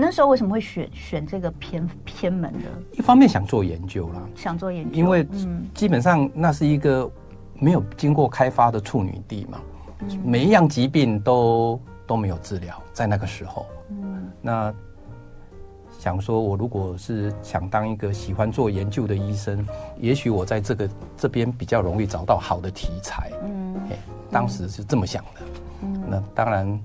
[0.00, 2.60] 那时候为什么会选选这个偏偏门的？
[2.92, 5.26] 一方面想做研究啦，想做研究，因为
[5.74, 7.10] 基本上那是一个
[7.54, 9.60] 没有经过开发的处女地嘛，
[10.02, 14.72] 嗯、每一样疾病都都没有治疗，在那个时候，嗯，那
[15.98, 19.66] 想说，我如果是想当一个喜欢做研究的医生，
[19.98, 23.74] 也许我在这个这边比较容易找到好的题材，嗯，
[24.30, 25.40] 当时是这么想的，
[25.82, 26.80] 嗯，那当然。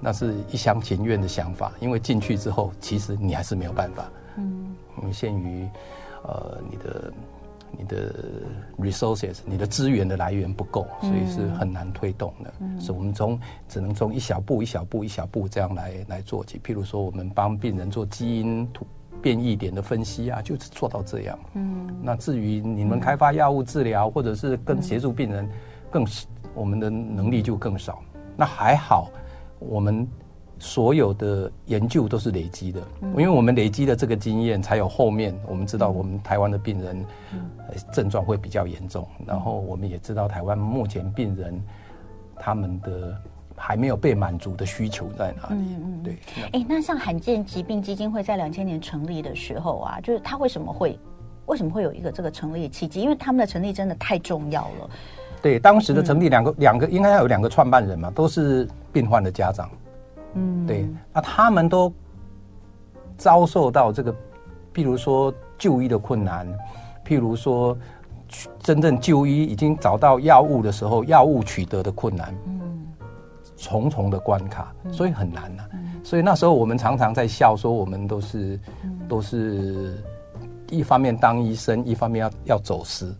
[0.00, 4.08] 那是一厢情愿的想法，因为进去之后，其实你还是没有办法。
[4.36, 5.68] 嗯，我们限于
[6.22, 7.12] 呃你的
[7.76, 8.14] 你的
[8.78, 12.54] resources，你的资源的来源不够，所以是很难推动的。
[12.60, 16.60] 嗯，所以我们从只能从一小步一小步一小步这样来来做起。
[16.64, 18.86] 譬如说，我们帮病人做基因突
[19.20, 21.38] 变异点的分析啊，就是做到这样。
[21.54, 25.48] 嗯，那至于你们开发药物治疗，或者是跟协助病人
[25.90, 26.12] 更，更
[26.54, 28.00] 我们的能力就更少。
[28.36, 29.10] 那还好。
[29.58, 30.06] 我们
[30.58, 37.04] 所有的研究都是累积的，因为我们累积的这个经验，才有后面我们知道我们台湾的病人
[37.92, 41.62] 症状会比较严重，然后我们也知道台湾目前病人
[42.34, 43.16] 他们的
[43.56, 45.60] 还没有被满足的需求在哪里。
[45.60, 46.18] 嗯嗯，对。
[46.52, 50.98] 哎，那像罕见疾病基金会在两千年成立的时候啊，就是它为什么会
[51.46, 53.00] 为什么会有一个这个成立的契机？
[53.00, 54.90] 因为他们的成立真的太重要了。
[55.40, 59.70] 对，当时的成立两个两个应该要有两个创办人嘛，都是病患的家长。
[60.34, 61.92] 嗯，对，那他们都
[63.16, 64.12] 遭受到这个，
[64.74, 66.46] 譬如说就医的困难，
[67.06, 67.76] 譬如说
[68.60, 72.86] 真正就医已经找到药物的时候，药物取得的困难，嗯，
[73.56, 75.62] 重重的关卡，所以很难呐。
[76.04, 78.60] 所以那时候我们常常在笑说，我们都是
[79.08, 79.96] 都是
[80.68, 83.14] 一方面当医生，一方面要要走私。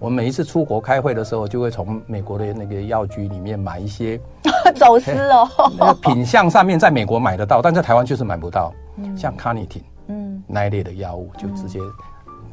[0.00, 4.18] 我每一次出国开会的时候，就会从美国的那个药局里面买一些
[4.74, 5.46] 走私哦，
[5.78, 8.72] 那个品相上面在美国买得到，但在台湾就是买不到。
[8.96, 11.78] 嗯、像卡尼汀，嗯，那一类的药物就直接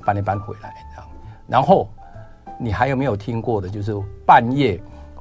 [0.05, 1.09] 搬一搬回来这样。
[1.47, 1.89] 然后
[2.59, 3.69] 你还有没有听过的？
[3.69, 4.77] 就是半夜，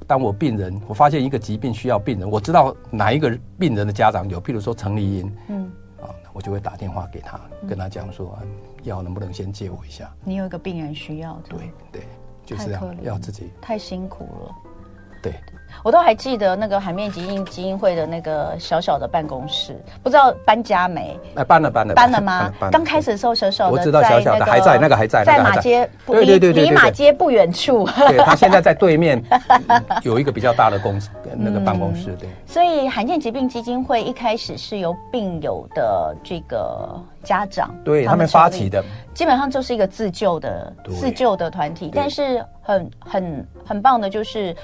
[0.07, 8.37] 当我病人，我发现一个疾病需要病人，我知道哪一个病人的家长有，譬如说陈丽英，嗯，啊，我就会打电话给他，跟他讲说。
[8.87, 10.11] 药能不能先借我一下？
[10.25, 12.03] 你有一个病人需要，对对，
[12.45, 14.55] 就是这样，要自己太辛苦了。
[15.23, 15.35] 对，
[15.83, 21.19] 我都还记得那个罕见疾病基金会的那个小小的办公室，不知道搬家没？
[21.37, 22.53] 哎，搬了搬了，搬了吗？
[22.73, 27.85] 刚开始的时候小小的，我知道小小的还在，那个还在，在马街，对对对对，离马街不远处。
[27.85, 29.23] 对，他现在在对面
[30.03, 32.17] 有一个比较大的公司，那个办公室。
[32.19, 38.83] 对，所以罕见疾病基金会一开始是由病友的这个家长对他们发起的，
[39.15, 44.57] 基本上就是一个自救的自救的团体，但是很很很棒的就是。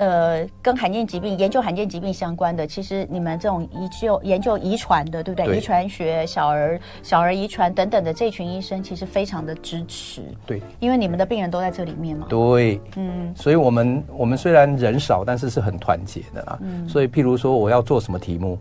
[0.00, 5.58] 呃，跟罕见疾病研究罕见疾病相关的，其实你们这种研究研究遗传的，对不对？
[5.58, 10.22] 遗传学、小儿小儿遗传等等的这群医生，其实非常的支持。
[10.46, 12.26] 对，因为你们的病人都在这里面嘛。
[12.30, 16.58] 对，嗯，所以我们我们虽然人少，但是是很团结的啊。
[16.62, 18.58] 嗯，所以譬如说我要做什么题目，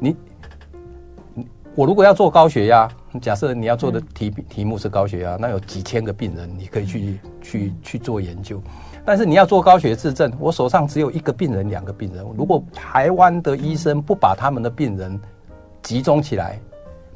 [0.00, 0.16] 你，
[1.76, 2.88] 我如果要做高血压，
[3.22, 8.60] 假设你要做的题题目是高血压，那有几千个病人，你可以去去去做研究。
[9.04, 12.24] 但是你要做高血质症，我手上只有一个病人、两个病人。
[12.36, 15.18] 如果台湾的医生不把他们的病人
[15.82, 16.60] 集中起来，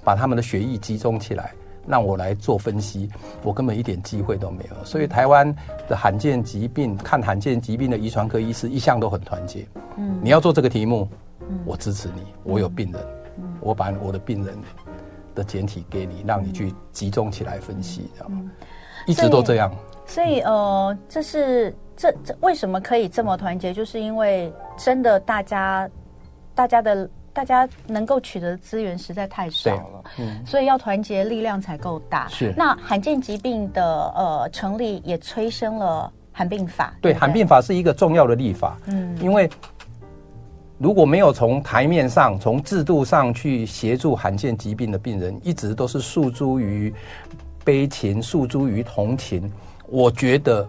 [0.03, 1.53] 把他们的血液集中起来，
[1.87, 3.09] 让我来做分析，
[3.42, 4.85] 我根本一点机会都没有。
[4.85, 5.55] 所以台湾
[5.88, 9.66] 的罕见疾病，看罕见疾病的遗传科医师一向都很团结。
[9.97, 11.09] 嗯，你要做这个题目，
[11.64, 12.23] 我支持你。
[12.42, 13.03] 我有病人，
[13.61, 14.57] 我把我的病人
[15.35, 18.40] 的简体给你，让你去集中起来分析，知道吗？
[19.07, 19.70] 一直都这样。
[20.06, 23.72] 所以，呃，这是这这为什么可以这么团结？
[23.72, 25.88] 就是因为真的大家，
[26.54, 32.28] 大家的大家能够取得的资源实在太少了，嗯，所以要团结力量才够大。
[32.28, 32.54] 是。
[32.56, 36.94] 那罕见疾病的呃成立也催生了罕病法。
[37.00, 38.78] 对，罕病法是一个重要的立法。
[38.86, 39.50] 嗯，因为
[40.78, 46.94] 如果没有从台面上、从制度上去协助罕见疾病的病人，一直都是诉诸于
[47.64, 49.50] 悲情、诉诸于同情。
[49.94, 50.68] 我觉得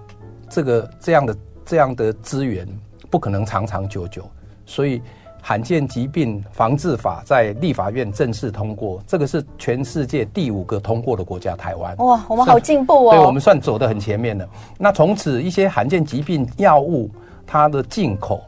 [0.51, 2.67] 这个这样的这样的资源
[3.09, 4.23] 不可能长长久久，
[4.67, 5.01] 所以
[5.41, 11.97] 罕见疾病防治法在立法院正式通过，这个是全世界第五个通过的国家，台湾。
[11.97, 13.11] 哇，我们好进步哦！
[13.13, 14.47] 对，我们算走得很前面了。
[14.77, 17.09] 那从此一些罕见疾病药物
[17.47, 18.43] 它的进口，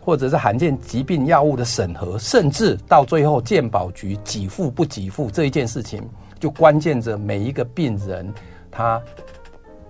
[0.00, 6.02] 或者是罕见疾病药物的审核，甚至到最后健保局给付不给付这一件事情，
[6.40, 8.32] 就关键着每一个病人
[8.70, 8.98] 他。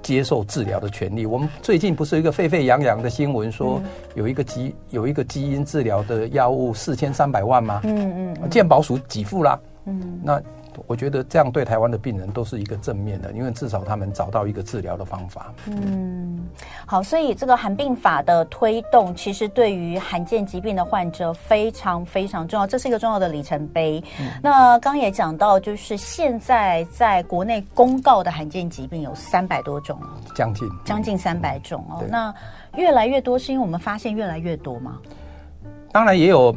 [0.02, 1.24] 接受治疗的权利。
[1.24, 3.80] 我们最近不是有一个沸沸扬扬的新闻，说
[4.14, 7.80] 有一个基有一个基因治疗的药物四千三百万吗？
[7.84, 9.58] 嗯嗯，健保署给付啦。
[9.86, 10.42] 嗯，那。
[10.86, 15.52] 我觉得这样对台湾的病人都是一个正面的，因为至少他们找到一个治疗的方法。
[15.66, 16.46] 嗯，
[16.86, 24.02] 好，所以这个罕病法的推动，其实对于罕见疾病的患者非常非常重要，这是一个重要的里程碑。
[24.20, 29.98] 嗯、那刚也讲到，就是现在在国内公告的罕见疾病有三百多种，
[30.34, 32.04] 将近将近三百种哦。
[32.08, 32.34] 那
[32.76, 34.98] 越来越多，是因为我们发现越来越多吗？
[35.92, 36.54] 当然也有。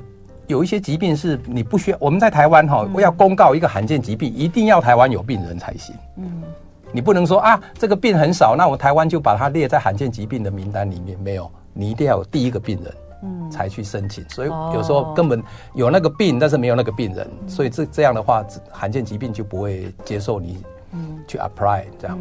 [0.48, 1.98] 有一些疾病是你不需要。
[2.00, 5.96] 我们在台湾哈、哦，我、嗯、要公告一个罕见疾病，一定要台湾有病人才行。
[6.18, 6.44] 嗯，
[6.92, 11.18] 你不能说啊，这个病很少，那我台湾就把它列在罕见疾病的名单里面。
[11.20, 14.24] 没有，你一定要有第一个病人，嗯，才去申请。
[14.30, 15.42] 所以有时候根本
[15.74, 20.64] 有那个病，但是没有那个病人，嗯、所以这这样的话，罕见疾病就不会接受你。
[20.96, 22.18] 嗯，去 apply 这样，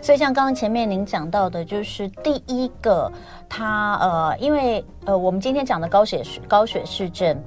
[0.00, 3.12] 所以像刚刚前面您讲到的，就是第一个，
[3.48, 7.38] 他呃，因为呃，我们今天讲的高血高血视症，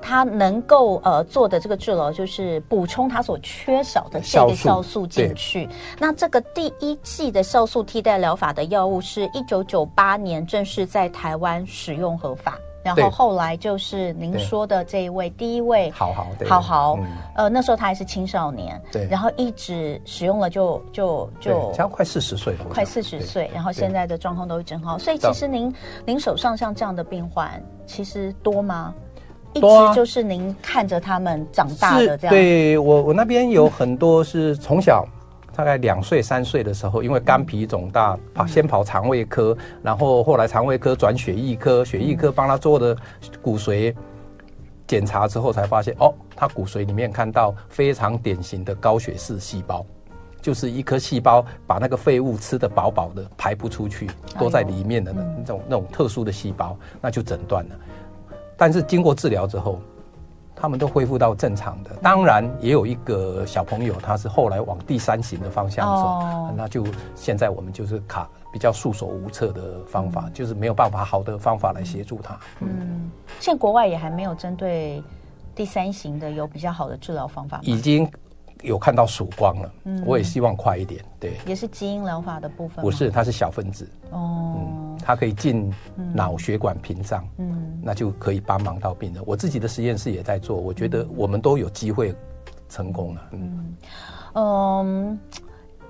[0.00, 5.68] 他能够呃做的这个治疗，就是补充他所缺少的这个酵素进去。
[5.98, 12.56] 那这个第一剂的酵素替代疗法的药物，是一九九八年正式在台湾使用合法。
[12.82, 16.98] 然后后来就是您说的这一位，第一位好好好好，
[17.36, 25.72] 呃，那时候他还是青少年，对，然后一直使用了就就就，将快四十岁了，快四十岁，然后现在的状况都很好，所以其实您
[26.06, 28.94] 您手上像这样的病患其实多吗？
[29.52, 35.06] 一直就是您看着他们长大的这样，对我我那边有很多是从小。
[35.60, 42.96] 大概两岁三岁的时候，因为肝脾肿大，跑先跑肠胃科，然后后来肠胃科转血液科，血液科帮他做的
[43.42, 43.94] 骨髓
[44.86, 49.84] 检查之后，才发现哦，他骨髓里面看到非常典型的高血氏细胞，
[50.40, 57.76] 就是一颗细胞把那个废物吃得饱饱的，排不出去，都在里面的那种那种特殊的细胞，那就诊断了。
[58.56, 59.78] 但是经过治疗之后。
[60.60, 66.84] 他们都恢复到正常的，当然也有一个小朋友，他是后来往第三型的方向走，哦、那就
[67.16, 72.38] 现在我们就是卡比较束手无策的方法，嗯、就是没有办法好的方法来协助他。
[72.60, 75.02] 嗯，现在国外也还没有针对
[75.54, 78.06] 第三型的有比较好的治疗方法，已经。
[78.62, 85.72] 有看到曙光了，嗯，我也希望快一点，对，也是基因疗法的部分，不是，它是小分子，哦，嗯，它可以进
[86.12, 89.22] 脑血管屏障，嗯，那就可以帮忙到病人。
[89.26, 92.14] 我自己的实验室也在做，我觉得我们都有机会
[92.68, 93.76] 成功了，嗯，
[94.34, 95.18] 嗯。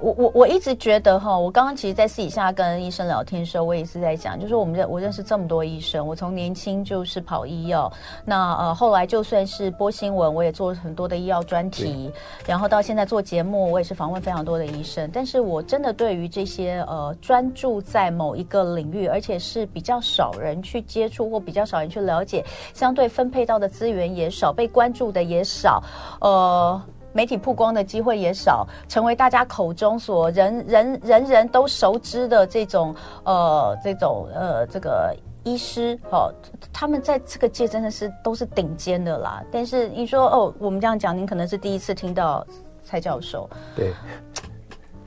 [0.00, 7.92] 我我我一直觉得哈，我刚刚其实，在私底下跟医生聊天的时候，我也是在讲，就是我们认我认识这么多医生，我从年轻就是跑医药，
[8.24, 12.10] 那呃后来就算是播新闻，我也做很多的医药专题，
[12.46, 15.10] 然后到现在做节目，我也是访问非常多的医生。
[15.12, 25.82] 但是我真的对于这些呃专注在某一个领域，而且是比较少人去接触或比较少人去了解，相对分配到的资源也少，被关注的也少，
[26.20, 26.80] 呃。
[27.12, 32.94] 媒体曝光的机会也少，成为大家口中所人人人人都熟知的这种
[33.24, 36.32] 呃这种呃这个医师哦，
[36.72, 39.42] 他们在这个界真的是都是顶尖的啦。
[39.50, 42.46] 但是你说哦，我们这样讲，您可能是第一次听到
[42.84, 43.92] 蔡教授，对，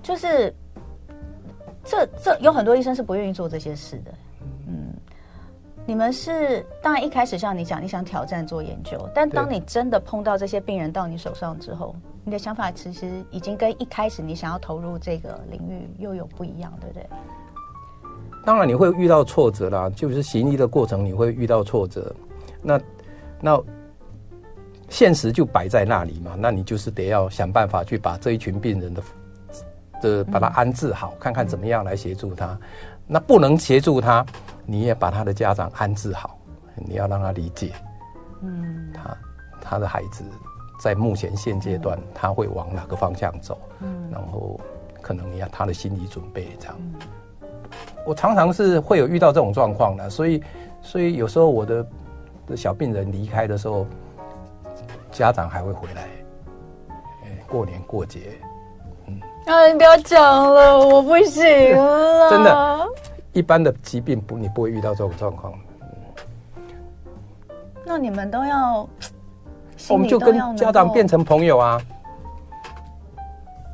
[0.02, 0.54] 就是
[1.84, 4.12] 这这有很多医生是不愿意做这些事的。
[5.86, 11.94] 你们是当然一开始像你讲，你想挑战做研究，但当你真的碰到这些病人到你手上之后，
[12.24, 17.06] 你的想法其实已经跟一开始你想要投入这个领域又有不一样，对不对？
[18.46, 22.16] 当然你会遇到挫折啦，就是行医的过程你会遇到挫折，
[22.62, 22.80] 那
[23.42, 23.62] 那
[24.88, 29.04] 现实就摆在那里嘛，那你就是得要想办法去把这一群病人的
[30.02, 32.58] 的把他安置好，嗯、看看怎么样来协助他。
[33.06, 34.26] 那不能协助他，
[34.66, 36.38] 你也把他的家长安置好，
[36.76, 37.74] 你要让他理解，
[38.42, 39.18] 嗯，他
[39.62, 40.24] 他的孩子
[40.80, 44.60] 在目前现阶段他会往哪个方向走，嗯，然后
[45.02, 46.76] 可能你要他的心理准备这样。
[48.06, 50.44] 我常常是会有遇到这种状况的，所以
[50.82, 51.86] 所以有时候我的
[52.48, 53.86] 的小病人离开的时候，
[55.12, 56.04] 家长还会回来，
[57.24, 58.38] 哎，过年过节。
[59.46, 59.68] 啊！
[59.68, 60.22] 你不要讲
[60.54, 61.44] 了，我不行
[61.76, 62.30] 了。
[62.32, 62.88] 真的，
[63.34, 65.54] 一般的疾病不，你不会遇到这种状况。
[67.86, 68.88] 那你们都要，
[69.90, 71.82] 我们就跟家长变成朋友啊。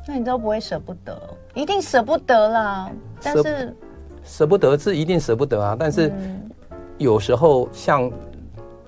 [0.08, 1.16] 那你都不会舍不得，
[1.54, 2.90] 一定舍不得啦。
[3.22, 3.76] 但是
[4.24, 5.76] 舍不得是一定舍不得啊。
[5.78, 6.12] 但是
[6.98, 8.10] 有时候像，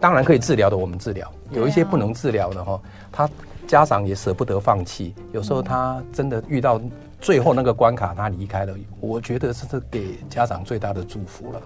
[0.01, 2.81] 当然可以治疗的，我们治疗；有一些不能治疗的哈，
[3.13, 3.31] 他。
[3.65, 6.79] 家长也舍不得放弃，有时候他真的遇到
[7.23, 11.63] 最后那个关卡，他离开了，我觉得这是给家长最大的祝福了，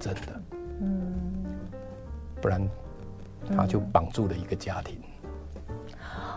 [0.00, 0.20] 真的。
[0.80, 1.14] 嗯，
[2.40, 2.66] 不然
[3.54, 5.00] 他就绑住了一个家庭。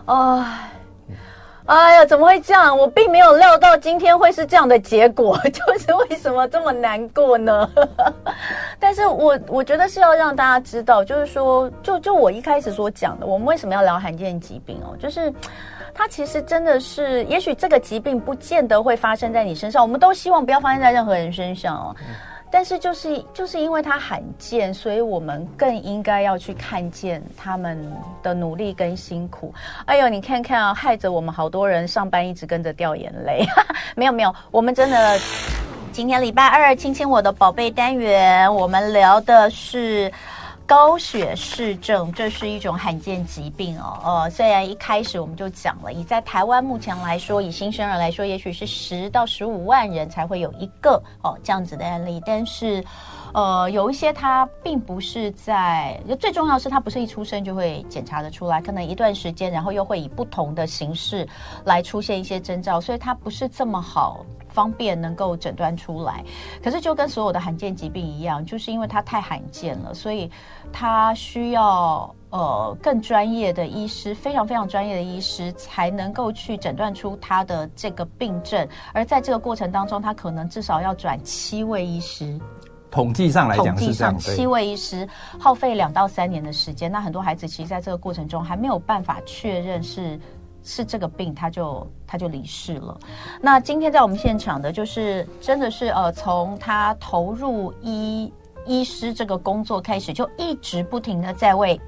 [0.04, 0.68] 哎。
[1.64, 2.76] 哎呀，怎么会这样？
[2.76, 7.70] 我并没有料到今天会是这样的结果， 就是为什么这么难过呢？
[8.80, 14.96] 但是我我觉得是要让大家知道，就是说，就就我一开始所讲的，我们为什么要聊罕见疾病哦？
[14.98, 15.32] 就是
[15.94, 21.96] 它其实真的是，也许这个疾病不见得会发生在你身上，我们都希望不要发生在任何人身上哦。
[22.50, 27.78] 但是就是就是因为它罕见，所以我们更应该要去看见他们
[28.22, 29.54] 的努力跟辛苦。
[29.86, 33.46] 哎呦，你看看啊，害着我们好多人上班一直跟着掉眼泪。
[33.96, 35.18] 没有没有，我们真的
[35.92, 40.12] 今天礼拜二亲亲我的宝贝单元，我们聊的是。
[40.72, 44.00] 高血视症，这是一种罕见疾病哦。
[44.02, 52.82] 呃，虽然一开始我们就讲了，以在台湾目前来说，以新生儿来说，也许是十到十五万人才会有一个哦这样子的案例，但是，
[53.32, 61.26] 呃，有一些它并不是在，就最重要是它不是一出生就会检查得出来，可能一段时间，然后又会以不同的形式
[61.64, 64.24] 来出现一些征兆，所以它不是这么好。
[64.48, 66.22] 方便能够诊断出来，
[66.62, 70.30] 可是就跟所有的罕见疾病一样，就是因为它太罕见了，所以
[70.70, 78.68] 它需要呃更专业的医师，非常非常专业的医师才能够去诊断出他的这个病症。
[78.92, 82.38] 而在这个过程当中，他可能至少要转七位医师。
[82.92, 85.08] 统计上来讲是这样，七位医师
[85.40, 86.92] 耗费两到三年的时间。
[86.92, 90.20] 那很多孩子其实在这个过程中还没有办法确认是。
[90.64, 92.96] 是这个病，他就他就离世了。
[93.40, 98.32] 那今天在我们现场的，就是真的是呃，从他投入医
[98.64, 101.80] 医师这个工作开始，就一直不停的在为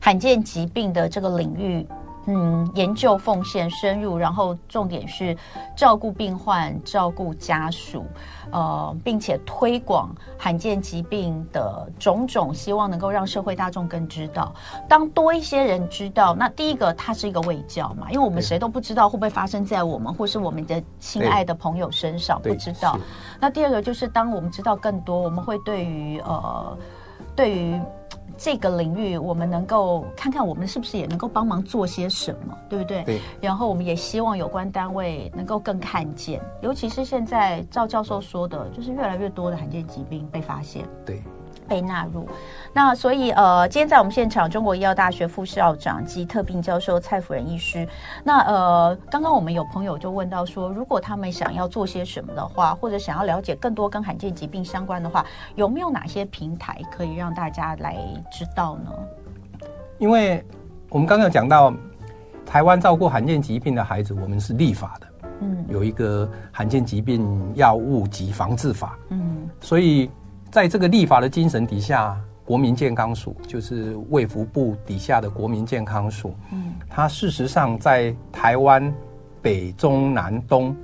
[0.00, 1.86] 罕见疾病的这个领域。
[2.32, 5.36] 嗯，研究奉献深入，然后重点是
[5.74, 8.04] 照顾病患、照顾家属，
[8.52, 14.54] 呃，并且推广罕见疾病的种种，希望能够让社会大众更知道。
[14.88, 22.96] 当多一些人知道，那第一个它是一个卫教嘛，因为我们谁都不知道会不会发生在我们或是我们的亲爱的朋友身上，不知道。
[23.40, 26.78] 那第二个就是当我们知道更多，我们会对于呃，
[27.40, 27.80] 对于。
[28.42, 33.04] 这个领域，我们能够看看我们是不是也能够帮忙做些什么，对不对？
[33.04, 33.20] 对。
[33.38, 40.88] 然后我们也希望有关单位能够更看见，尤其是现在赵教授说的，就是越来越多的罕见疾病被发现。
[41.04, 41.22] 对。
[41.70, 42.26] 被纳入，
[42.72, 47.86] 那所以呃，今天在我们现场，中国医药大学副校长及特聘教授蔡辅仁医师。
[48.24, 57.96] 那呃，刚刚我们有朋友就问到说，如果他们想要做些什么的话，或者想要了解更多跟罕见疾病相关的话，有没有哪些平台可以让大家来
[58.32, 58.90] 知道呢？
[59.98, 60.44] 因为
[60.88, 61.72] 我们刚刚讲到，
[62.44, 65.06] 台湾照顾罕见疾病的孩子，我们是立法的，
[65.42, 70.10] 嗯，有一个罕见疾病药物及防治法，嗯，所以。
[70.50, 78.92] 在这个立法的精神底下，国民健康署就是卫福部底下的国民健康署，嗯，它事实上在台湾
[79.40, 80.74] 北中南东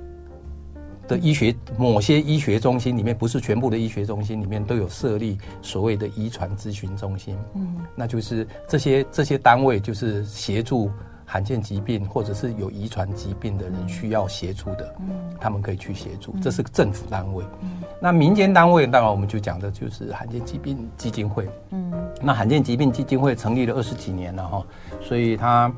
[1.07, 10.89] 的医学某些医学中心里面，不是全部的医学中心里面都有设立所谓的遗传咨询中心，嗯，那就是这些这些单位就是协助。
[11.29, 17.43] 罕见疾病或者是有遗传疾病的人需要协助的，嗯，他们可以去协助，这是个政府单位。
[17.59, 21.45] 嗯，那民间单位当然我们就讲的就是罕见疾病基金会。
[21.71, 24.65] 嗯，那罕见疾病基金会成立了二十几年了哈，
[25.01, 25.69] 所以他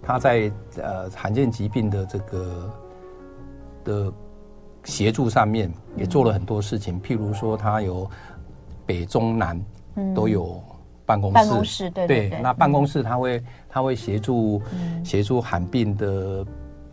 [0.00, 0.48] 他在
[0.80, 2.70] 呃罕见疾病的这个
[3.82, 4.12] 的
[4.84, 8.08] 协助上面也做了很多事情，譬如说他有
[8.86, 9.60] 北中南
[10.14, 10.62] 都有。
[11.12, 14.62] 办公室，办公室对对，那办公室他会、嗯、他会协助
[15.04, 16.44] 协助罕病的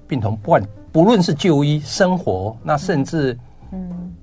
[0.07, 3.37] 病童，不管不论是就医、生活，那甚至
[3.71, 4.13] 嗯，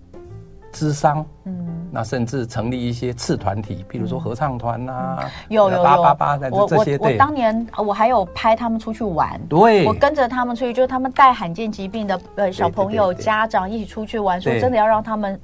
[0.72, 6.51] 智商，嗯，那甚至成立一些次团体，比如说合唱团呐、啊嗯，有有有，八八八这
[6.84, 15.40] 些，我我我当年我还有拍他们出去玩，对，我跟着他们出去，就是他们带罕见疾病的呃小朋友家长一起出去玩，说真的要让他们。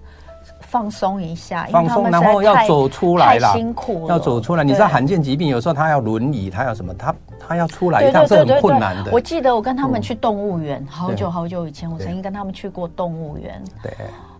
[0.62, 4.64] 放松一下，放松，然后要走出来啦，辛苦了，要走出来。
[4.64, 6.94] 你知道罕见疾病有时候他要轮椅，他要什么？
[6.94, 9.10] 他他要出来一趟是很困难的。
[9.12, 13.62] 我记得我跟他们去动物园，嗯，好久好久以前，我曾经跟他们去过动物园。
[13.82, 13.92] 对。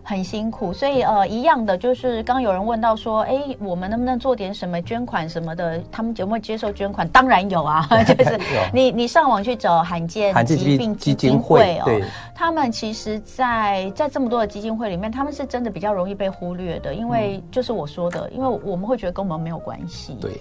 [0.05, 5.81] 很辛苦，所以呃，一样的就是刚刚有人问到说，哎，我们能不能做点什么捐款什么的？
[5.89, 7.07] 他们有没有接受捐款？
[7.07, 8.37] 当然有啊， 就是
[8.73, 12.01] 你你上网去找罕见疾病基金会哦，
[12.35, 20.17] 他们其实在在这么多的基金会里面，他们是真的比较容易被忽略的，因为就是我说的，因为我们会觉得跟我们没有关系。
[20.19, 20.33] 对，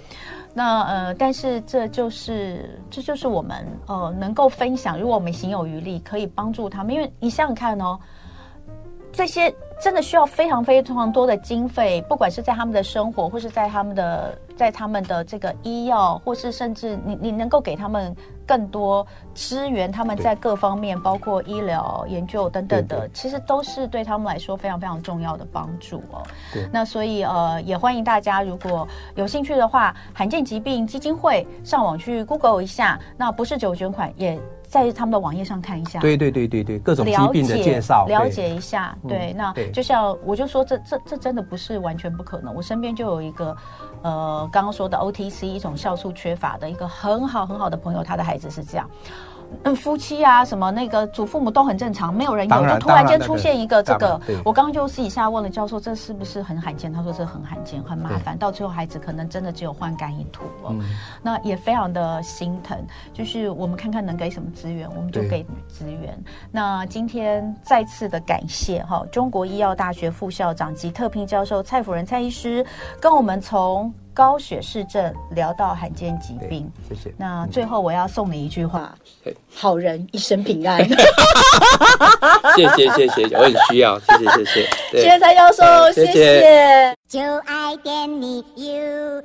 [0.52, 7.96] 那呃，但是这就是这就是我们呃能够分享，如果我们行有余力，可以帮助他们，因为你想想看哦。
[9.12, 18.14] 这些真的需要非常非常多的经费，不管是在他们的生活，或是在他们的在他们的这个医药，或是甚至你你能够给他们
[18.46, 26.22] 更多支援他们在各方面，包括医疗研究等等的，其实都是对他们来说非常非常重要的帮助哦。
[26.52, 34.40] 对，那所以呃，也欢迎大家如果有兴趣的话，罕见疾病基金会上网去 Google 一下，那不是只有捐款也。
[34.72, 38.96] 在他们的网页上看一下，对对对对对，各种疾病的介绍，了解一下。
[39.06, 42.54] 对，那就像我就说，这这这真的不是完全不可能。
[42.54, 43.54] 我身边就有一个，
[44.00, 48.88] 呃，刚刚说的 OTC 一种酵素缺乏的一个很好很好的朋友，他的孩子是这样。
[49.64, 54.20] 嗯，夫妻啊，什么那个祖父母都很正常，没有人有，就突然间出现一个这个。
[54.44, 56.92] 我刚刚就私底下问了教授，这是不是很罕见？
[56.92, 60.70] 他说这很罕见，很麻烦，到最后孩子可能真的只有换肝一图了。
[60.70, 60.82] 嗯、
[61.22, 62.76] 那也非常的心疼，
[63.12, 66.18] 就是我们看看能给什么资源，我们就给资源。
[66.50, 72.64] 那今天再次的感谢哈，中国医药大学副校长及特聘教授蔡辅仁蔡医师，
[73.00, 73.92] 跟我们从。
[74.14, 76.70] 高血市症聊到罕见疾病。
[76.88, 77.14] 谢谢。
[77.16, 78.94] 那最后我要送你一句话
[79.54, 80.86] 好人一生平安。
[82.56, 85.18] 谢谢谢谢我很需要谢谢谢谢。
[85.18, 86.94] 蔡教授谢谢。
[87.08, 89.22] 就爱给你 ufo